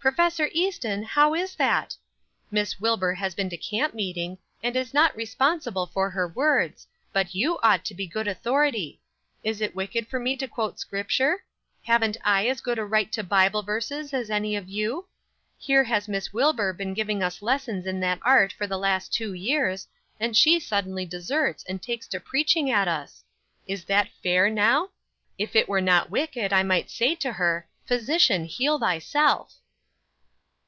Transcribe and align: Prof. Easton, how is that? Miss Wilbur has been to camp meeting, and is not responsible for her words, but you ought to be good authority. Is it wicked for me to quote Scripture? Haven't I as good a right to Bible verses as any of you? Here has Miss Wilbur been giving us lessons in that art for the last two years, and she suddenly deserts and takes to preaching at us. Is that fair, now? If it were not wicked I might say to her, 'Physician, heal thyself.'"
Prof. 0.00 0.40
Easton, 0.52 1.02
how 1.02 1.34
is 1.34 1.56
that? 1.56 1.96
Miss 2.52 2.78
Wilbur 2.80 3.14
has 3.14 3.34
been 3.34 3.50
to 3.50 3.56
camp 3.56 3.94
meeting, 3.94 4.38
and 4.62 4.76
is 4.76 4.94
not 4.94 5.14
responsible 5.16 5.86
for 5.88 6.08
her 6.08 6.26
words, 6.28 6.86
but 7.12 7.34
you 7.34 7.58
ought 7.64 7.84
to 7.84 7.96
be 7.96 8.06
good 8.06 8.28
authority. 8.28 9.00
Is 9.42 9.60
it 9.60 9.74
wicked 9.74 10.06
for 10.06 10.20
me 10.20 10.36
to 10.36 10.46
quote 10.46 10.78
Scripture? 10.78 11.42
Haven't 11.82 12.16
I 12.24 12.46
as 12.46 12.60
good 12.60 12.78
a 12.78 12.84
right 12.86 13.10
to 13.10 13.24
Bible 13.24 13.62
verses 13.64 14.14
as 14.14 14.30
any 14.30 14.54
of 14.54 14.68
you? 14.68 15.08
Here 15.58 15.82
has 15.84 16.06
Miss 16.08 16.32
Wilbur 16.32 16.72
been 16.72 16.94
giving 16.94 17.20
us 17.22 17.42
lessons 17.42 17.84
in 17.84 17.98
that 18.00 18.20
art 18.22 18.52
for 18.52 18.68
the 18.68 18.78
last 18.78 19.12
two 19.12 19.34
years, 19.34 19.88
and 20.20 20.34
she 20.36 20.60
suddenly 20.60 21.06
deserts 21.06 21.64
and 21.68 21.82
takes 21.82 22.06
to 22.08 22.20
preaching 22.20 22.70
at 22.70 22.86
us. 22.88 23.24
Is 23.66 23.82
that 23.86 24.10
fair, 24.22 24.48
now? 24.48 24.90
If 25.38 25.56
it 25.56 25.68
were 25.68 25.80
not 25.82 26.08
wicked 26.08 26.52
I 26.52 26.62
might 26.62 26.88
say 26.88 27.16
to 27.16 27.32
her, 27.32 27.66
'Physician, 27.84 28.44
heal 28.44 28.78
thyself.'" 28.78 29.56